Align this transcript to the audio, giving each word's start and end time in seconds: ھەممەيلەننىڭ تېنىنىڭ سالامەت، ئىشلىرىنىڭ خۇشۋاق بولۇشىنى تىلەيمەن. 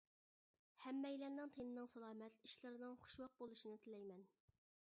ھەممەيلەننىڭ 0.85 1.51
تېنىنىڭ 1.57 1.89
سالامەت، 1.93 2.41
ئىشلىرىنىڭ 2.49 2.99
خۇشۋاق 3.05 3.39
بولۇشىنى 3.43 3.83
تىلەيمەن. 3.87 4.25